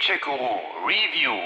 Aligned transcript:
Gencheck-Guru 0.00 0.56
Review. 0.86 1.36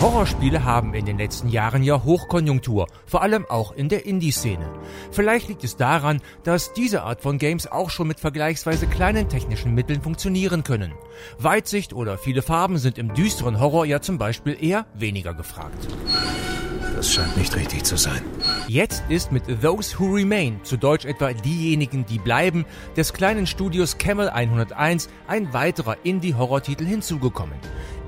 Horrorspiele 0.00 0.64
haben 0.64 0.94
in 0.94 1.04
den 1.04 1.18
letzten 1.18 1.48
Jahren 1.48 1.84
ja 1.84 2.02
Hochkonjunktur, 2.02 2.88
vor 3.06 3.22
allem 3.22 3.46
auch 3.48 3.70
in 3.70 3.88
der 3.88 4.04
Indie-Szene. 4.04 4.68
Vielleicht 5.12 5.48
liegt 5.48 5.62
es 5.62 5.76
daran, 5.76 6.20
dass 6.42 6.72
diese 6.72 7.04
Art 7.04 7.20
von 7.20 7.38
Games 7.38 7.70
auch 7.70 7.90
schon 7.90 8.08
mit 8.08 8.18
vergleichsweise 8.18 8.88
kleinen 8.88 9.28
technischen 9.28 9.74
Mitteln 9.74 10.02
funktionieren 10.02 10.64
können. 10.64 10.92
Weitsicht 11.38 11.92
oder 11.92 12.18
viele 12.18 12.42
Farben 12.42 12.78
sind 12.78 12.98
im 12.98 13.14
düsteren 13.14 13.60
Horror 13.60 13.86
ja 13.86 14.00
zum 14.00 14.18
Beispiel 14.18 14.56
eher 14.60 14.86
weniger 14.94 15.34
gefragt. 15.34 15.86
Das 17.04 17.12
scheint 17.12 17.36
nicht 17.36 17.54
richtig 17.54 17.84
zu 17.84 17.98
sein. 17.98 18.22
Jetzt 18.66 19.04
ist 19.10 19.30
mit 19.30 19.42
Those 19.60 19.98
Who 19.98 20.14
Remain, 20.14 20.60
zu 20.62 20.78
Deutsch 20.78 21.04
etwa 21.04 21.34
diejenigen, 21.34 22.06
die 22.06 22.18
bleiben, 22.18 22.64
des 22.96 23.12
kleinen 23.12 23.46
Studios 23.46 23.98
Camel 23.98 24.30
101 24.30 25.10
ein 25.28 25.52
weiterer 25.52 25.98
Indie-Horror-Titel 26.02 26.86
hinzugekommen. 26.86 27.58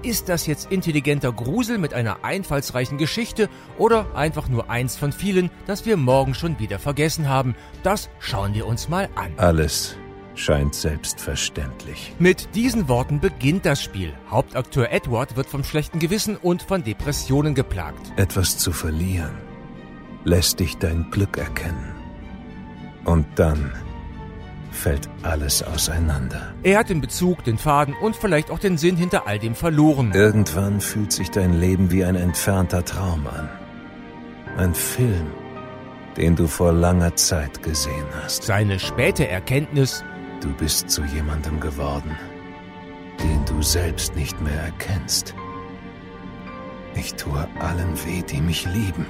Ist 0.03 0.31
das 0.31 0.47
jetzt 0.47 0.73
intelligenter 0.73 1.31
Grusel 1.31 1.77
mit 1.77 1.93
einer 1.93 2.25
einfallsreichen 2.25 2.97
Geschichte 2.97 3.51
oder 3.77 4.07
einfach 4.15 4.49
nur 4.49 4.71
eins 4.71 4.97
von 4.97 5.13
vielen, 5.13 5.51
das 5.67 5.85
wir 5.85 5.99
morgen 5.99 6.33
schon 6.33 6.59
wieder 6.59 6.79
vergessen 6.79 7.29
haben? 7.29 7.55
Das 7.83 8.09
schauen 8.19 8.55
wir 8.55 8.67
uns 8.67 8.89
mal 8.89 9.11
an. 9.15 9.35
Alles 9.37 9.99
scheint 10.37 10.75
selbstverständlich. 10.75 12.15
Mit 12.19 12.55
diesen 12.55 12.89
Worten 12.89 13.21
beginnt 13.21 13.67
das 13.67 13.83
Spiel. 13.83 14.15
Hauptakteur 14.31 14.93
Edward 14.93 15.37
wird 15.37 15.49
vom 15.49 15.65
schlechten 15.65 15.99
Gewissen 15.99 16.37
und 16.37 16.63
von 16.63 16.85
Depressionen 16.85 17.55
geplagt. 17.55 18.13
Etwas 18.17 18.59
zu 18.59 18.73
verlieren 18.73 19.47
lässt 20.27 20.61
dich 20.61 20.77
dein 20.77 21.11
Glück 21.11 21.39
erkennen. 21.39 21.95
Und 23.05 23.27
dann 23.37 23.73
fällt 24.73 25.09
alles 25.23 25.63
auseinander. 25.63 26.53
Er 26.63 26.81
hat 26.81 26.91
den 26.91 27.01
Bezug, 27.01 27.45
den 27.45 27.57
Faden 27.57 27.95
und 27.95 28.17
vielleicht 28.17 28.51
auch 28.51 28.59
den 28.59 28.77
Sinn 28.77 28.97
hinter 28.97 29.27
all 29.27 29.39
dem 29.39 29.55
verloren. 29.55 30.13
Irgendwann 30.13 30.81
fühlt 30.81 31.13
sich 31.13 31.31
dein 31.31 31.55
Leben 31.55 31.91
wie 31.91 32.05
ein 32.05 32.17
entfernter 32.17 32.85
Traum 32.85 33.27
an. 33.27 33.49
Ein 34.59 34.75
Film, 34.75 35.29
den 36.17 36.35
du 36.35 36.47
vor 36.49 36.73
langer 36.73 37.15
Zeit 37.15 37.63
gesehen 37.63 38.07
hast. 38.23 38.43
Seine 38.43 38.79
späte 38.81 39.29
Erkenntnis, 39.29 40.05
Du 40.41 40.53
bist 40.53 40.91
zu 40.91 41.03
jemandem 41.05 41.61
geworden, 41.61 42.17
den 43.23 43.45
du 43.47 43.63
selbst 43.63 44.15
nicht 44.17 44.41
mehr 44.41 44.61
erkennst. 44.61 45.35
Ich 46.95 47.15
tue 47.15 47.47
allen 47.59 47.95
weh, 48.05 48.23
die 48.23 48.41
mich 48.41 48.67
lieben, 48.67 49.07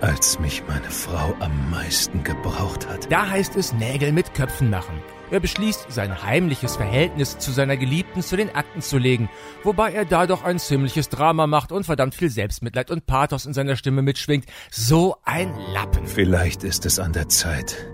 als 0.00 0.38
mich 0.38 0.62
meine 0.66 0.90
Frau 0.90 1.34
am 1.40 1.70
meisten 1.70 2.24
gebraucht 2.24 2.88
hat. 2.88 3.10
da 3.10 3.28
heißt 3.28 3.56
es 3.56 3.72
Nägel 3.72 4.12
mit 4.12 4.34
Köpfen 4.34 4.70
machen. 4.70 5.00
Er 5.30 5.40
beschließt, 5.40 5.86
sein 5.90 6.22
heimliches 6.22 6.76
Verhältnis 6.76 7.38
zu 7.38 7.52
seiner 7.52 7.78
Geliebten 7.78 8.20
zu 8.20 8.36
den 8.36 8.54
Akten 8.54 8.82
zu 8.82 8.98
legen, 8.98 9.30
wobei 9.64 9.92
er 9.92 10.04
dadurch 10.04 10.44
ein 10.44 10.58
ziemliches 10.58 11.08
Drama 11.08 11.46
macht 11.46 11.72
und 11.72 11.84
verdammt 11.84 12.14
viel 12.14 12.28
Selbstmitleid 12.28 12.90
und 12.90 13.06
Pathos 13.06 13.46
in 13.46 13.54
seiner 13.54 13.76
Stimme 13.76 14.02
mitschwingt. 14.02 14.44
So 14.70 15.16
ein 15.24 15.54
Lappen. 15.72 16.06
Vielleicht 16.06 16.64
ist 16.64 16.84
es 16.84 16.98
an 16.98 17.14
der 17.14 17.30
Zeit, 17.30 17.90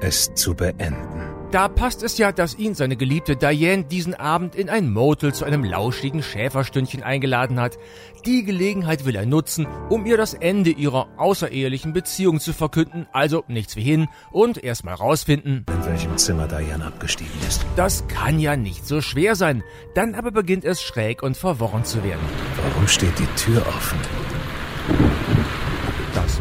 es 0.00 0.34
zu 0.34 0.54
beenden. 0.54 1.39
Da 1.50 1.66
passt 1.66 2.04
es 2.04 2.16
ja, 2.16 2.30
dass 2.30 2.56
ihn 2.56 2.76
seine 2.76 2.94
geliebte 2.94 3.34
Diane 3.34 3.82
diesen 3.82 4.14
Abend 4.14 4.54
in 4.54 4.68
ein 4.70 4.92
Motel 4.92 5.34
zu 5.34 5.44
einem 5.44 5.64
lauschigen 5.64 6.22
Schäferstündchen 6.22 7.02
eingeladen 7.02 7.58
hat. 7.58 7.76
Die 8.24 8.44
Gelegenheit 8.44 9.04
will 9.04 9.16
er 9.16 9.26
nutzen, 9.26 9.66
um 9.88 10.06
ihr 10.06 10.16
das 10.16 10.32
Ende 10.34 10.70
ihrer 10.70 11.08
außerehelichen 11.16 11.92
Beziehung 11.92 12.38
zu 12.38 12.52
verkünden, 12.52 13.08
also 13.10 13.42
nichts 13.48 13.74
wie 13.74 13.82
hin 13.82 14.06
und 14.30 14.62
erstmal 14.62 14.94
rausfinden, 14.94 15.66
In 15.68 15.84
welchem 15.86 16.16
Zimmer 16.18 16.46
Diane 16.46 16.84
abgestiegen 16.86 17.32
ist. 17.48 17.66
das 17.74 18.06
kann 18.06 18.38
ja 18.38 18.54
nicht 18.54 18.86
so 18.86 19.00
schwer 19.00 19.34
sein. 19.34 19.64
Dann 19.96 20.14
aber 20.14 20.30
beginnt 20.30 20.64
es 20.64 20.80
schräg 20.80 21.20
und 21.20 21.36
verworren 21.36 21.84
zu 21.84 22.04
werden. 22.04 22.20
Warum 22.62 22.86
steht 22.86 23.18
die 23.18 23.26
Tür 23.34 23.66
offen? 23.66 23.98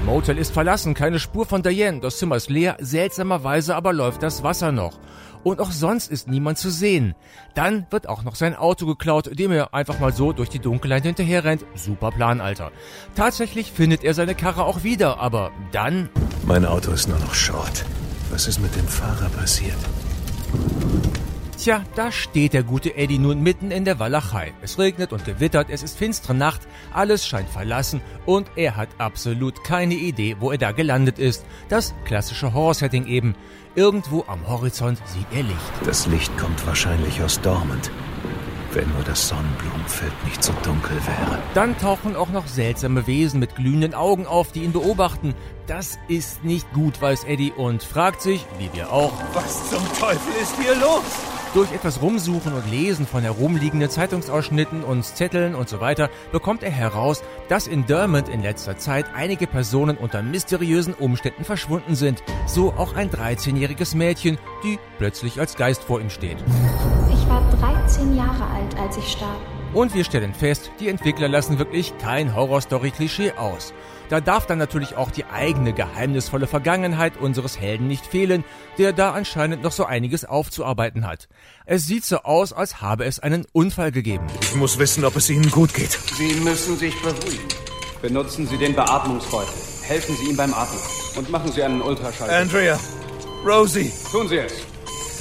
Motel 0.05 0.37
ist 0.37 0.53
verlassen, 0.53 0.93
keine 0.93 1.19
Spur 1.19 1.45
von 1.45 1.63
Diane, 1.63 1.99
das 1.99 2.17
Zimmer 2.17 2.35
ist 2.35 2.49
leer, 2.49 2.77
seltsamerweise 2.79 3.75
aber 3.75 3.93
läuft 3.93 4.23
das 4.23 4.43
Wasser 4.43 4.71
noch. 4.71 4.99
Und 5.43 5.61
auch 5.61 5.71
sonst 5.71 6.11
ist 6.11 6.27
niemand 6.27 6.57
zu 6.57 6.69
sehen. 6.69 7.15
Dann 7.53 7.85
wird 7.91 8.09
auch 8.09 8.23
noch 8.23 8.35
sein 8.35 8.55
Auto 8.55 8.85
geklaut, 8.85 9.37
dem 9.37 9.51
er 9.51 9.73
einfach 9.73 9.99
mal 9.99 10.11
so 10.11 10.33
durch 10.33 10.49
die 10.49 10.59
Dunkelheit 10.59 11.03
hinterherrennt. 11.03 11.65
Super 11.75 12.11
Plan, 12.11 12.41
Alter. 12.41 12.71
Tatsächlich 13.15 13.71
findet 13.71 14.03
er 14.03 14.13
seine 14.13 14.35
Karre 14.35 14.65
auch 14.65 14.83
wieder, 14.83 15.19
aber 15.19 15.51
dann... 15.71 16.09
Mein 16.45 16.65
Auto 16.65 16.91
ist 16.91 17.07
nur 17.07 17.19
noch 17.19 17.33
Schrott. 17.33 17.85
Was 18.31 18.47
ist 18.47 18.59
mit 18.59 18.75
dem 18.75 18.87
Fahrer 18.87 19.29
passiert? 19.29 19.77
Tja, 21.59 21.83
da 21.93 22.09
steht 22.09 22.53
der 22.53 22.63
gute 22.63 22.95
Eddie 22.95 23.19
nun 23.19 23.43
mitten 23.43 23.69
in 23.69 23.83
der 23.83 23.99
Walachei. 23.99 24.53
Es 24.61 24.79
regnet 24.79 25.11
und 25.11 25.25
gewittert, 25.25 25.67
es 25.69 25.83
ist 25.83 25.97
finstere 25.97 26.33
Nacht, 26.33 26.61
alles 26.93 27.27
scheint 27.27 27.49
verlassen 27.49 27.99
und 28.25 28.49
er 28.55 28.77
hat 28.77 28.87
absolut 28.97 29.61
keine 29.65 29.95
Idee, 29.95 30.37
wo 30.39 30.51
er 30.51 30.57
da 30.57 30.71
gelandet 30.71 31.19
ist. 31.19 31.45
Das 31.67 31.93
klassische 32.05 32.53
Horror-Setting 32.53 33.07
eben. 33.07 33.35
Irgendwo 33.75 34.23
am 34.27 34.47
Horizont 34.47 35.01
sieht 35.05 35.27
er 35.33 35.43
Licht. 35.43 35.59
Das 35.83 36.07
Licht 36.07 36.35
kommt 36.37 36.65
wahrscheinlich 36.65 37.21
aus 37.21 37.41
Dormant. 37.41 37.91
Wenn 38.71 38.87
nur 38.93 39.03
das 39.03 39.27
Sonnenblumenfeld 39.27 40.13
nicht 40.23 40.41
so 40.41 40.53
dunkel 40.63 40.95
wäre. 40.95 41.39
Dann 41.55 41.77
tauchen 41.77 42.15
auch 42.15 42.29
noch 42.29 42.47
seltsame 42.47 43.05
Wesen 43.05 43.41
mit 43.41 43.57
glühenden 43.57 43.93
Augen 43.93 44.25
auf, 44.27 44.53
die 44.53 44.63
ihn 44.63 44.71
beobachten. 44.71 45.33
Das 45.67 45.99
ist 46.07 46.45
nicht 46.45 46.71
gut, 46.71 47.01
weiß 47.01 47.25
Eddie 47.25 47.51
und 47.51 47.83
fragt 47.83 48.21
sich, 48.21 48.45
wie 48.59 48.69
wir 48.71 48.93
auch, 48.93 49.11
Was 49.33 49.69
zum 49.69 49.83
Teufel 49.99 50.41
ist 50.41 50.55
hier 50.57 50.75
los? 50.75 51.38
Durch 51.55 51.71
etwas 51.71 51.99
Rumsuchen 51.99 52.53
und 52.53 52.69
Lesen 52.69 53.07
von 53.07 53.23
herumliegenden 53.23 53.89
Zeitungsausschnitten 53.89 54.83
und 54.83 55.03
Zetteln 55.03 55.55
und 55.55 55.67
so 55.67 55.79
weiter 55.79 56.11
bekommt 56.31 56.61
er 56.61 56.69
heraus, 56.69 57.23
dass 57.47 57.65
in 57.65 57.87
Dermot 57.87 58.29
in 58.29 58.43
letzter 58.43 58.77
Zeit 58.77 59.07
einige 59.15 59.47
Personen 59.47 59.97
unter 59.97 60.21
mysteriösen 60.21 60.93
Umständen 60.93 61.43
verschwunden 61.43 61.95
sind. 61.95 62.21
So 62.45 62.73
auch 62.73 62.93
ein 62.93 63.09
13-jähriges 63.09 63.97
Mädchen, 63.97 64.37
die 64.63 64.77
plötzlich 64.99 65.39
als 65.39 65.55
Geist 65.55 65.83
vor 65.83 65.99
ihm 65.99 66.11
steht. 66.11 66.37
Ich 67.11 67.27
war 67.27 67.41
13 67.59 68.15
Jahre 68.15 68.45
alt, 68.45 68.77
als 68.77 68.97
ich 68.97 69.07
starb. 69.07 69.41
Und 69.73 69.95
wir 69.95 70.03
stellen 70.03 70.35
fest, 70.35 70.69
die 70.79 70.87
Entwickler 70.87 71.29
lassen 71.29 71.57
wirklich 71.57 71.97
kein 71.97 72.35
Horrorstory-Klischee 72.35 73.33
aus. 73.33 73.73
Da 74.09 74.19
darf 74.19 74.47
dann 74.47 74.57
natürlich 74.57 74.97
auch 74.97 75.11
die 75.11 75.25
eigene 75.25 75.71
geheimnisvolle 75.71 76.47
Vergangenheit 76.47 77.17
unseres 77.17 77.59
Helden 77.59 77.87
nicht 77.87 78.07
fehlen, 78.07 78.43
der 78.79 78.91
da 78.91 79.11
anscheinend 79.11 79.61
noch 79.61 79.71
so 79.71 79.85
einiges 79.85 80.25
aufzuarbeiten 80.25 81.07
hat. 81.07 81.29
Es 81.65 81.85
sieht 81.85 82.03
so 82.03 82.17
aus, 82.23 82.51
als 82.51 82.81
habe 82.81 83.05
es 83.05 83.19
einen 83.19 83.45
Unfall 83.53 83.91
gegeben. 83.91 84.25
Ich 84.41 84.55
muss 84.55 84.79
wissen, 84.79 85.05
ob 85.05 85.15
es 85.15 85.29
Ihnen 85.29 85.51
gut 85.51 85.75
geht. 85.75 85.91
Sie 85.91 86.33
müssen 86.39 86.75
sich 86.75 86.99
beruhigen. 87.03 87.47
Benutzen 88.01 88.47
Sie 88.47 88.57
den 88.57 88.73
Beatmungsbeutel. 88.75 89.53
Helfen 89.83 90.15
Sie 90.15 90.29
ihm 90.29 90.37
beim 90.37 90.53
Atmen. 90.53 90.79
Und 91.15 91.29
machen 91.29 91.51
Sie 91.51 91.61
einen 91.61 91.81
Ultraschall. 91.81 92.29
Andrea, 92.29 92.79
Rosie, 93.45 93.91
Tun 94.11 94.27
Sie 94.27 94.37
es. 94.37 94.53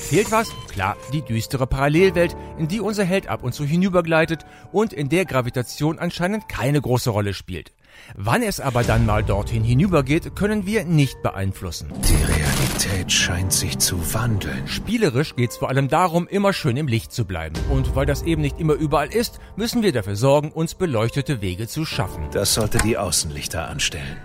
Fehlt 0.08 0.30
was? 0.30 0.48
Klar, 0.72 0.96
die 1.12 1.20
düstere 1.20 1.66
Parallelwelt, 1.66 2.34
in 2.56 2.68
die 2.68 2.80
unser 2.80 3.04
Held 3.04 3.28
ab 3.28 3.42
und 3.42 3.52
zu 3.52 3.64
hinübergleitet 3.64 4.46
und 4.72 4.94
in 4.94 5.10
der 5.10 5.26
Gravitation 5.26 5.98
anscheinend 5.98 6.48
keine 6.48 6.80
große 6.80 7.10
Rolle 7.10 7.34
spielt. 7.34 7.72
Wann 8.16 8.42
es 8.42 8.60
aber 8.60 8.84
dann 8.84 9.06
mal 9.06 9.22
dorthin 9.22 9.62
hinübergeht, 9.64 10.34
können 10.34 10.66
wir 10.66 10.84
nicht 10.84 11.22
beeinflussen. 11.22 11.92
Die 12.08 12.24
Realität 12.24 13.12
scheint 13.12 13.52
sich 13.52 13.78
zu 13.78 14.14
wandeln. 14.14 14.66
Spielerisch 14.66 15.36
geht's 15.36 15.56
vor 15.56 15.68
allem 15.68 15.88
darum, 15.88 16.26
immer 16.26 16.52
schön 16.52 16.76
im 16.76 16.88
Licht 16.88 17.12
zu 17.12 17.24
bleiben. 17.24 17.56
Und 17.70 17.94
weil 17.94 18.06
das 18.06 18.22
eben 18.22 18.42
nicht 18.42 18.58
immer 18.58 18.74
überall 18.74 19.08
ist, 19.08 19.40
müssen 19.56 19.82
wir 19.82 19.92
dafür 19.92 20.16
sorgen, 20.16 20.50
uns 20.52 20.74
beleuchtete 20.74 21.40
Wege 21.40 21.68
zu 21.68 21.84
schaffen. 21.84 22.28
Das 22.32 22.54
sollte 22.54 22.78
die 22.78 22.96
Außenlichter 22.96 23.68
anstellen. 23.68 24.16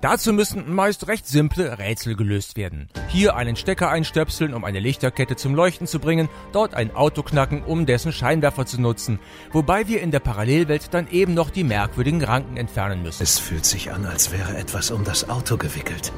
Dazu 0.00 0.32
müssen 0.32 0.74
meist 0.74 1.08
recht 1.08 1.28
simple 1.28 1.78
Rätsel 1.78 2.16
gelöst 2.16 2.56
werden. 2.56 2.88
Hier 3.08 3.36
einen 3.36 3.54
Stecker 3.54 3.90
einstöpseln, 3.90 4.54
um 4.54 4.64
eine 4.64 4.80
Lichterkette 4.80 5.36
zum 5.36 5.54
Leuchten 5.54 5.86
zu 5.86 5.98
bringen, 5.98 6.30
dort 6.52 6.72
ein 6.74 6.96
Auto 6.96 7.22
knacken, 7.22 7.62
um 7.62 7.84
dessen 7.84 8.10
Scheinwerfer 8.10 8.64
zu 8.64 8.80
nutzen, 8.80 9.18
wobei 9.52 9.88
wir 9.88 10.00
in 10.00 10.10
der 10.10 10.20
Parallelwelt 10.20 10.94
dann 10.94 11.06
eben 11.10 11.34
noch 11.34 11.50
die 11.50 11.64
merkwürdigen 11.64 12.24
Ranken 12.24 12.56
entfernen 12.56 13.02
müssen. 13.02 13.22
Es 13.22 13.38
fühlt 13.38 13.66
sich 13.66 13.92
an, 13.92 14.06
als 14.06 14.32
wäre 14.32 14.56
etwas 14.56 14.90
um 14.90 15.04
das 15.04 15.28
Auto 15.28 15.58
gewickelt. 15.58 16.12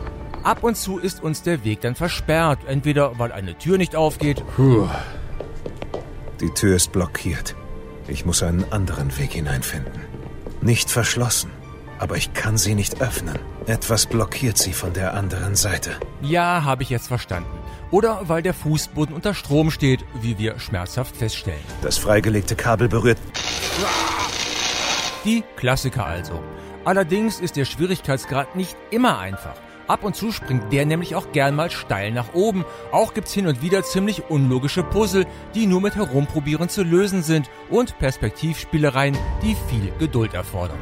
Ab 0.44 0.62
und 0.62 0.76
zu 0.76 0.98
ist 0.98 1.20
uns 1.20 1.42
der 1.42 1.64
Weg 1.64 1.80
dann 1.80 1.96
versperrt, 1.96 2.60
entweder 2.68 3.18
weil 3.18 3.32
eine 3.32 3.58
Tür 3.58 3.78
nicht 3.78 3.96
aufgeht 3.96 4.44
Die 6.40 6.50
Tür 6.50 6.76
ist 6.76 6.92
blockiert. 6.92 7.56
Ich 8.06 8.24
muss 8.26 8.44
einen 8.44 8.64
anderen 8.70 9.16
Weg 9.18 9.32
hineinfinden. 9.32 10.02
Nicht 10.60 10.88
verschlossen, 10.90 11.50
aber 11.98 12.16
ich 12.16 12.32
kann 12.32 12.58
sie 12.58 12.74
nicht 12.74 13.00
öffnen. 13.00 13.38
Etwas 13.66 14.06
blockiert 14.06 14.58
sie 14.58 14.72
von 14.72 14.92
der 14.92 15.14
anderen 15.14 15.54
Seite. 15.54 15.92
Ja, 16.20 16.64
habe 16.64 16.82
ich 16.82 16.90
jetzt 16.90 17.06
verstanden. 17.06 17.50
Oder 17.90 18.22
weil 18.28 18.42
der 18.42 18.54
Fußboden 18.54 19.14
unter 19.14 19.34
Strom 19.34 19.70
steht, 19.70 20.04
wie 20.20 20.38
wir 20.38 20.58
schmerzhaft 20.58 21.16
feststellen. 21.16 21.60
Das 21.80 21.98
freigelegte 21.98 22.56
Kabel 22.56 22.88
berührt. 22.88 23.18
Die 25.24 25.44
Klassiker 25.56 26.06
also. 26.06 26.42
Allerdings 26.84 27.38
ist 27.38 27.56
der 27.56 27.64
Schwierigkeitsgrad 27.64 28.56
nicht 28.56 28.76
immer 28.90 29.18
einfach. 29.20 29.54
Ab 29.86 30.02
und 30.04 30.16
zu 30.16 30.32
springt 30.32 30.72
der 30.72 30.86
nämlich 30.86 31.14
auch 31.14 31.30
gern 31.32 31.54
mal 31.54 31.70
steil 31.70 32.10
nach 32.12 32.34
oben. 32.34 32.64
Auch 32.90 33.14
gibt's 33.14 33.32
hin 33.32 33.46
und 33.46 33.62
wieder 33.62 33.84
ziemlich 33.84 34.24
unlogische 34.28 34.82
Puzzle, 34.82 35.26
die 35.54 35.66
nur 35.66 35.80
mit 35.80 35.94
Herumprobieren 35.94 36.68
zu 36.68 36.82
lösen 36.82 37.22
sind 37.22 37.50
und 37.70 37.98
Perspektivspielereien, 37.98 39.16
die 39.42 39.56
viel 39.68 39.92
Geduld 39.98 40.34
erfordern. 40.34 40.78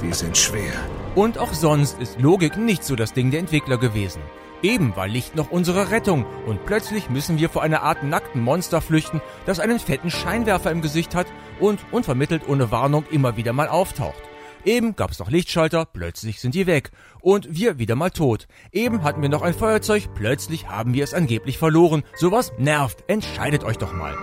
Die 0.00 0.12
sind 0.12 0.36
schwer. 0.36 0.72
Und 1.14 1.36
auch 1.36 1.52
sonst 1.52 2.00
ist 2.00 2.20
Logik 2.20 2.56
nicht 2.56 2.84
so 2.84 2.96
das 2.96 3.12
Ding 3.12 3.30
der 3.30 3.40
Entwickler 3.40 3.76
gewesen. 3.76 4.22
Eben 4.62 4.96
war 4.96 5.08
Licht 5.08 5.34
noch 5.34 5.50
unsere 5.50 5.90
Rettung 5.90 6.24
und 6.46 6.64
plötzlich 6.64 7.10
müssen 7.10 7.38
wir 7.38 7.50
vor 7.50 7.62
einer 7.62 7.82
Art 7.82 8.02
nackten 8.02 8.40
Monster 8.40 8.80
flüchten, 8.80 9.20
das 9.44 9.60
einen 9.60 9.78
fetten 9.78 10.10
Scheinwerfer 10.10 10.70
im 10.70 10.80
Gesicht 10.80 11.14
hat 11.14 11.26
und 11.60 11.80
unvermittelt 11.90 12.48
ohne 12.48 12.70
Warnung 12.70 13.04
immer 13.10 13.36
wieder 13.36 13.52
mal 13.52 13.68
auftaucht. 13.68 14.22
Eben 14.64 14.94
gab's 14.94 15.18
noch 15.18 15.28
Lichtschalter, 15.28 15.84
plötzlich 15.84 16.40
sind 16.40 16.54
die 16.54 16.66
weg. 16.66 16.92
Und 17.20 17.48
wir 17.50 17.78
wieder 17.78 17.96
mal 17.96 18.10
tot. 18.10 18.46
Eben 18.70 19.02
hatten 19.02 19.20
wir 19.20 19.28
noch 19.28 19.42
ein 19.42 19.54
Feuerzeug, 19.54 20.14
plötzlich 20.14 20.68
haben 20.68 20.94
wir 20.94 21.02
es 21.02 21.14
angeblich 21.14 21.58
verloren. 21.58 22.04
Sowas 22.14 22.52
nervt. 22.58 23.04
Entscheidet 23.08 23.64
euch 23.64 23.78
doch 23.78 23.92
mal. 23.92 24.16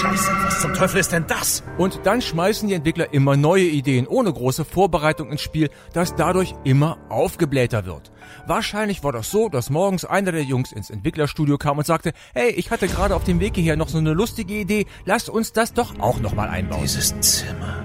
Scheiße, 0.00 0.32
was 0.44 0.60
zum 0.62 0.72
Teufel 0.72 0.98
ist 0.98 1.12
denn 1.12 1.26
das? 1.26 1.62
Und 1.76 2.00
dann 2.04 2.22
schmeißen 2.22 2.66
die 2.66 2.72
Entwickler 2.74 3.12
immer 3.12 3.36
neue 3.36 3.64
Ideen 3.64 4.06
ohne 4.06 4.32
große 4.32 4.64
Vorbereitung 4.64 5.30
ins 5.30 5.42
Spiel, 5.42 5.68
das 5.92 6.14
dadurch 6.14 6.54
immer 6.64 6.96
aufgeblähter 7.10 7.84
wird. 7.84 8.10
Wahrscheinlich 8.46 9.04
war 9.04 9.12
das 9.12 9.30
so, 9.30 9.50
dass 9.50 9.68
morgens 9.68 10.06
einer 10.06 10.32
der 10.32 10.42
Jungs 10.42 10.72
ins 10.72 10.88
Entwicklerstudio 10.88 11.58
kam 11.58 11.76
und 11.76 11.86
sagte, 11.86 12.14
hey, 12.32 12.48
ich 12.48 12.70
hatte 12.70 12.88
gerade 12.88 13.14
auf 13.14 13.24
dem 13.24 13.40
Weg 13.40 13.56
hierher 13.56 13.76
noch 13.76 13.90
so 13.90 13.98
eine 13.98 14.14
lustige 14.14 14.54
Idee, 14.54 14.86
lasst 15.04 15.28
uns 15.28 15.52
das 15.52 15.74
doch 15.74 15.98
auch 16.00 16.18
nochmal 16.18 16.48
einbauen. 16.48 16.80
Dieses 16.80 17.20
Zimmer, 17.20 17.84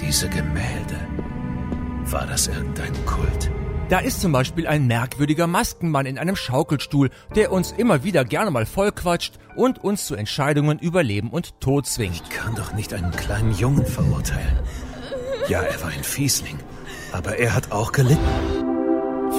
diese 0.00 0.28
Gemälde. 0.28 1.00
War 2.04 2.28
das 2.28 2.46
irgendein 2.46 2.92
Kult? 3.06 3.50
Da 3.90 3.98
ist 3.98 4.22
zum 4.22 4.32
Beispiel 4.32 4.66
ein 4.66 4.86
merkwürdiger 4.86 5.46
Maskenmann 5.46 6.06
in 6.06 6.18
einem 6.18 6.36
Schaukelstuhl, 6.36 7.10
der 7.34 7.52
uns 7.52 7.70
immer 7.72 8.02
wieder 8.02 8.24
gerne 8.24 8.50
mal 8.50 8.64
vollquatscht 8.64 9.34
und 9.56 9.84
uns 9.84 10.06
zu 10.06 10.14
Entscheidungen 10.14 10.78
über 10.78 11.02
Leben 11.02 11.30
und 11.30 11.60
Tod 11.60 11.86
zwingt. 11.86 12.14
Ich 12.14 12.30
kann 12.30 12.54
doch 12.54 12.72
nicht 12.72 12.94
einen 12.94 13.10
kleinen 13.10 13.52
Jungen 13.52 13.84
verurteilen. 13.84 14.58
Ja, 15.48 15.60
er 15.60 15.82
war 15.82 15.90
ein 15.90 16.02
Fiesling, 16.02 16.58
aber 17.12 17.36
er 17.36 17.54
hat 17.54 17.72
auch 17.72 17.92
gelitten. 17.92 18.22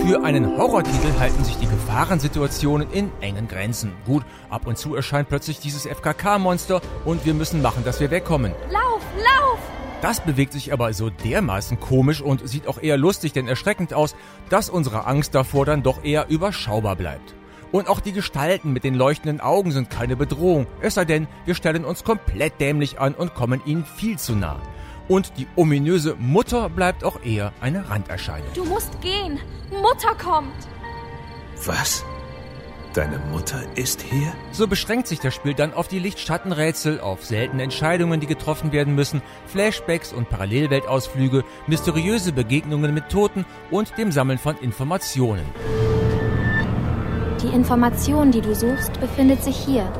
Für 0.03 0.23
einen 0.23 0.55
Horrortitel 0.57 1.19
halten 1.19 1.43
sich 1.43 1.57
die 1.57 1.67
Gefahrensituationen 1.67 2.91
in 2.91 3.09
engen 3.21 3.47
Grenzen. 3.47 3.93
Gut, 4.05 4.23
ab 4.51 4.67
und 4.67 4.77
zu 4.77 4.93
erscheint 4.93 5.27
plötzlich 5.27 5.59
dieses 5.59 5.87
FKK-Monster 5.87 6.81
und 7.05 7.25
wir 7.25 7.33
müssen 7.33 7.63
machen, 7.63 7.83
dass 7.83 7.99
wir 7.99 8.11
wegkommen. 8.11 8.51
Lauf, 8.69 9.01
lauf! 9.17 9.74
Das 10.01 10.19
bewegt 10.19 10.53
sich 10.53 10.71
aber 10.73 10.93
so 10.93 11.09
dermaßen 11.09 11.79
komisch 11.79 12.21
und 12.21 12.47
sieht 12.47 12.67
auch 12.67 12.81
eher 12.81 12.97
lustig 12.97 13.33
denn 13.33 13.47
erschreckend 13.47 13.93
aus, 13.93 14.15
dass 14.49 14.69
unsere 14.69 15.05
Angst 15.05 15.33
davor 15.33 15.65
dann 15.65 15.83
doch 15.83 16.03
eher 16.03 16.29
überschaubar 16.29 16.95
bleibt. 16.95 17.33
Und 17.71 17.89
auch 17.89 17.99
die 17.99 18.13
Gestalten 18.13 18.71
mit 18.71 18.83
den 18.83 18.95
leuchtenden 18.95 19.41
Augen 19.41 19.71
sind 19.71 19.89
keine 19.89 20.15
Bedrohung, 20.15 20.67
es 20.81 20.93
sei 20.93 21.05
denn, 21.05 21.27
wir 21.45 21.55
stellen 21.55 21.83
uns 21.85 22.03
komplett 22.03 22.61
dämlich 22.61 22.99
an 22.99 23.13
und 23.15 23.33
kommen 23.33 23.61
ihnen 23.65 23.85
viel 23.85 24.17
zu 24.17 24.35
nah. 24.35 24.61
Und 25.07 25.33
die 25.37 25.47
ominöse 25.55 26.15
Mutter 26.17 26.69
bleibt 26.69 27.03
auch 27.03 27.23
eher 27.23 27.53
eine 27.61 27.89
Randerscheinung. 27.89 28.47
Du 28.53 28.65
musst 28.65 29.01
gehen. 29.01 29.39
Mutter 29.81 30.15
kommt. 30.15 30.53
Was? 31.65 32.03
Deine 32.95 33.19
Mutter 33.29 33.61
ist 33.75 34.01
hier? 34.03 34.31
So 34.53 34.67
beschränkt 34.67 35.07
sich 35.07 35.19
das 35.19 35.35
Spiel 35.35 35.53
dann 35.53 35.73
auf 35.73 35.89
die 35.89 35.99
Lichtschattenrätsel, 35.99 37.01
auf 37.01 37.25
seltene 37.25 37.63
Entscheidungen, 37.63 38.21
die 38.21 38.25
getroffen 38.25 38.71
werden 38.71 38.95
müssen, 38.95 39.21
Flashbacks 39.47 40.13
und 40.13 40.29
Parallelweltausflüge, 40.29 41.43
mysteriöse 41.67 42.31
Begegnungen 42.31 42.93
mit 42.93 43.09
Toten 43.09 43.43
und 43.69 43.97
dem 43.97 44.13
Sammeln 44.13 44.37
von 44.37 44.57
Informationen. 44.59 45.43
Die 47.43 47.53
Information, 47.53 48.31
die 48.31 48.39
du 48.39 48.55
suchst, 48.55 48.97
befindet 49.01 49.43
sich 49.43 49.57
hier. 49.57 49.91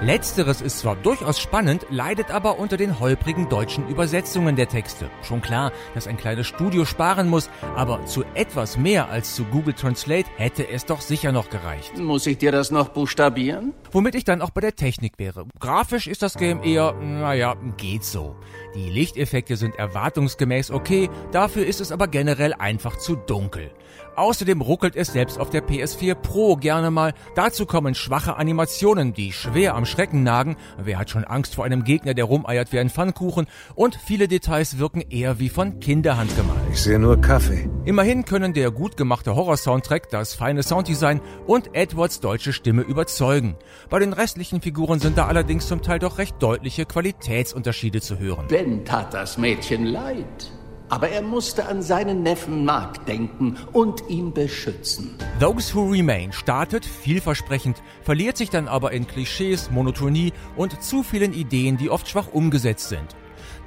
Letzteres 0.00 0.60
ist 0.60 0.78
zwar 0.78 0.94
durchaus 0.94 1.40
spannend, 1.40 1.84
leidet 1.90 2.30
aber 2.30 2.60
unter 2.60 2.76
den 2.76 3.00
holprigen 3.00 3.48
deutschen 3.48 3.88
Übersetzungen 3.88 4.54
der 4.54 4.68
Texte. 4.68 5.10
Schon 5.22 5.42
klar, 5.42 5.72
dass 5.92 6.06
ein 6.06 6.16
kleines 6.16 6.46
Studio 6.46 6.84
sparen 6.84 7.28
muss, 7.28 7.50
aber 7.74 8.04
zu 8.06 8.22
etwas 8.34 8.76
mehr 8.76 9.08
als 9.08 9.34
zu 9.34 9.44
Google 9.44 9.74
Translate 9.74 10.30
hätte 10.36 10.68
es 10.68 10.86
doch 10.86 11.00
sicher 11.00 11.32
noch 11.32 11.50
gereicht. 11.50 11.98
Muss 11.98 12.28
ich 12.28 12.38
dir 12.38 12.52
das 12.52 12.70
noch 12.70 12.90
buchstabieren? 12.90 13.74
Womit 13.90 14.14
ich 14.14 14.22
dann 14.22 14.40
auch 14.40 14.50
bei 14.50 14.60
der 14.60 14.76
Technik 14.76 15.14
wäre. 15.18 15.46
Grafisch 15.58 16.06
ist 16.06 16.22
das 16.22 16.34
Game 16.34 16.62
eher, 16.62 16.92
naja, 16.92 17.56
geht 17.76 18.04
so. 18.04 18.36
Die 18.76 18.90
Lichteffekte 18.90 19.56
sind 19.56 19.74
erwartungsgemäß 19.74 20.70
okay, 20.70 21.10
dafür 21.32 21.66
ist 21.66 21.80
es 21.80 21.90
aber 21.90 22.06
generell 22.06 22.54
einfach 22.54 22.98
zu 22.98 23.16
dunkel. 23.16 23.72
Außerdem 24.18 24.60
ruckelt 24.60 24.96
es 24.96 25.12
selbst 25.12 25.38
auf 25.38 25.50
der 25.50 25.62
PS4 25.62 26.16
Pro 26.16 26.56
gerne 26.56 26.90
mal. 26.90 27.14
Dazu 27.36 27.66
kommen 27.66 27.94
schwache 27.94 28.36
Animationen, 28.36 29.14
die 29.14 29.30
schwer 29.30 29.76
am 29.76 29.86
Schrecken 29.86 30.24
nagen. 30.24 30.56
Wer 30.76 30.98
hat 30.98 31.08
schon 31.08 31.22
Angst 31.22 31.54
vor 31.54 31.64
einem 31.64 31.84
Gegner, 31.84 32.14
der 32.14 32.24
rumeiert 32.24 32.72
wie 32.72 32.80
ein 32.80 32.90
Pfannkuchen? 32.90 33.46
Und 33.76 33.94
viele 33.94 34.26
Details 34.26 34.78
wirken 34.78 35.02
eher 35.08 35.38
wie 35.38 35.48
von 35.48 35.78
Kinderhand 35.78 36.34
gemalt. 36.34 36.58
Ich 36.72 36.82
sehe 36.82 36.98
nur 36.98 37.20
Kaffee. 37.20 37.70
Immerhin 37.84 38.24
können 38.24 38.54
der 38.54 38.72
gut 38.72 38.96
gemachte 38.96 39.36
Horror-Soundtrack, 39.36 40.10
das 40.10 40.34
feine 40.34 40.64
Sounddesign 40.64 41.20
und 41.46 41.76
Edwards 41.76 42.18
deutsche 42.18 42.52
Stimme 42.52 42.82
überzeugen. 42.82 43.54
Bei 43.88 44.00
den 44.00 44.12
restlichen 44.12 44.60
Figuren 44.60 44.98
sind 44.98 45.16
da 45.16 45.26
allerdings 45.26 45.68
zum 45.68 45.80
Teil 45.80 46.00
doch 46.00 46.18
recht 46.18 46.42
deutliche 46.42 46.86
Qualitätsunterschiede 46.86 48.00
zu 48.00 48.18
hören. 48.18 48.48
Ben 48.48 48.84
tat 48.84 49.14
das 49.14 49.38
Mädchen 49.38 49.86
leid. 49.86 50.50
Aber 50.88 51.08
er 51.10 51.22
musste 51.22 51.66
an 51.66 51.82
seinen 51.82 52.22
Neffen 52.22 52.64
Mark 52.64 53.04
denken 53.06 53.56
und 53.72 54.02
ihn 54.08 54.32
beschützen. 54.32 55.14
Those 55.40 55.74
Who 55.74 55.90
Remain 55.90 56.32
startet 56.32 56.84
vielversprechend, 56.84 57.82
verliert 58.02 58.36
sich 58.36 58.50
dann 58.50 58.68
aber 58.68 58.92
in 58.92 59.06
Klischees, 59.06 59.70
Monotonie 59.70 60.32
und 60.56 60.82
zu 60.82 61.02
vielen 61.02 61.32
Ideen, 61.32 61.76
die 61.76 61.90
oft 61.90 62.08
schwach 62.08 62.28
umgesetzt 62.32 62.88
sind. 62.88 63.14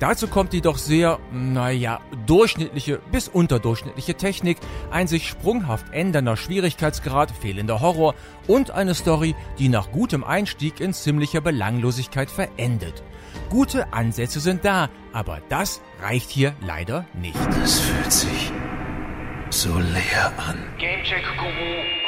Dazu 0.01 0.27
kommt 0.27 0.51
die 0.51 0.61
doch 0.61 0.79
sehr, 0.79 1.19
naja, 1.31 1.99
durchschnittliche 2.25 2.99
bis 3.11 3.27
unterdurchschnittliche 3.27 4.15
Technik, 4.15 4.57
ein 4.89 5.07
sich 5.07 5.27
sprunghaft 5.27 5.93
ändernder 5.93 6.37
Schwierigkeitsgrad, 6.37 7.29
fehlender 7.29 7.81
Horror 7.81 8.15
und 8.47 8.71
eine 8.71 8.95
Story, 8.95 9.35
die 9.59 9.69
nach 9.69 9.91
gutem 9.91 10.23
Einstieg 10.23 10.79
in 10.79 10.93
ziemlicher 10.93 11.39
Belanglosigkeit 11.39 12.31
verendet. 12.31 13.03
Gute 13.51 13.93
Ansätze 13.93 14.39
sind 14.39 14.65
da, 14.65 14.89
aber 15.13 15.39
das 15.49 15.81
reicht 16.01 16.31
hier 16.31 16.55
leider 16.65 17.05
nicht. 17.13 17.37
Das 17.61 17.79
fühlt 17.79 18.11
sich 18.11 18.51
so 19.51 19.77
leer 19.77 20.33
an. 20.35 20.57
Gamecheck 20.79 21.25
Guru 21.37 22.00